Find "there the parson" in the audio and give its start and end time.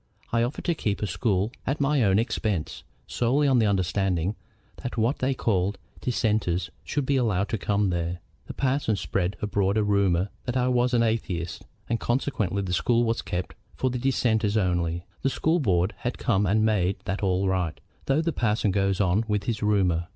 7.91-8.95